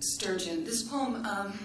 [0.00, 0.64] Sturgeon.
[0.64, 1.58] This poem, um,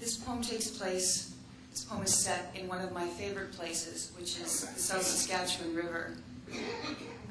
[0.00, 1.32] this poem takes place,
[1.70, 5.74] this poem is set in one of my favorite places, which is the South Saskatchewan
[5.74, 6.14] River,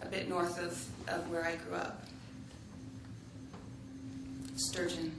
[0.02, 2.06] a bit north of, of where I grew up.
[4.56, 5.12] Sturgeon.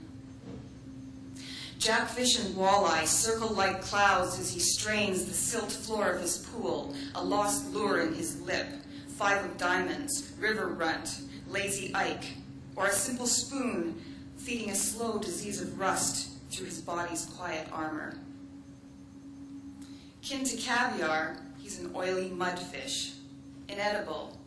[1.77, 6.95] Jackfish and walleye circle like clouds as he strains the silt floor of his pool,
[7.13, 8.65] a lost lure in his lip,
[9.17, 12.25] five of diamonds, river runt, lazy Ike,
[12.75, 14.01] or a simple spoon
[14.45, 18.15] feeding a slow disease of rust through his body's quiet armor.
[20.21, 23.15] Kin to caviar, he's an oily mudfish,
[23.67, 24.37] inedible,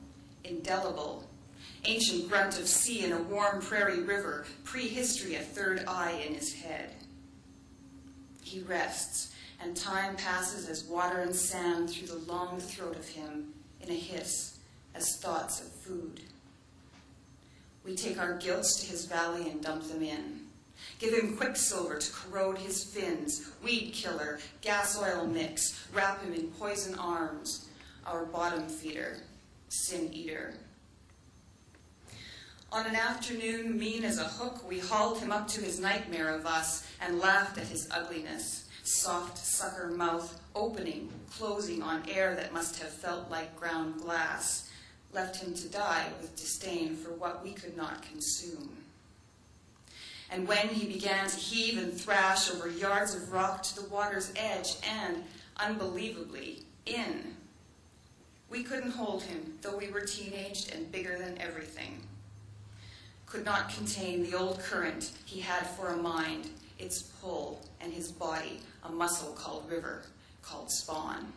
[0.44, 1.28] indelible,
[1.84, 6.54] ancient grunt of sea in a warm prairie river, prehistory a third eye in his
[6.54, 6.90] head.
[8.40, 13.52] He rests, and time passes as water and sand through the long throat of him
[13.80, 14.58] in a hiss,
[14.94, 16.20] as thoughts of food.
[17.88, 20.40] We take our guilts to his valley and dump them in.
[20.98, 26.48] Give him quicksilver to corrode his fins, weed killer, gas oil mix, wrap him in
[26.48, 27.66] poison arms,
[28.04, 29.16] our bottom feeder,
[29.70, 30.52] sin eater.
[32.70, 36.44] On an afternoon mean as a hook, we hauled him up to his nightmare of
[36.44, 42.78] us and laughed at his ugliness, soft sucker mouth opening, closing on air that must
[42.82, 44.68] have felt like ground glass,
[45.12, 48.76] left him to die with disdain for what we could not consume.
[50.30, 54.32] And when he began to heave and thrash over yards of rock to the water's
[54.36, 55.24] edge and,
[55.56, 57.34] unbelievably, in,
[58.50, 62.02] we couldn't hold him, though we were teenaged and bigger than everything.
[63.26, 68.10] Could not contain the old current he had for a mind, its pull, and his
[68.10, 70.02] body, a muscle called river,
[70.42, 71.32] called spawn.